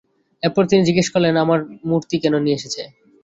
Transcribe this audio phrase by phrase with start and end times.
[0.43, 2.75] এরপর তিনি জিজ্ঞেস করলেন, আমার মূর্তি কেন নিয়ে এসেছ?